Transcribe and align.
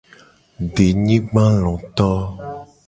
Denyigbaloto. 0.73 2.09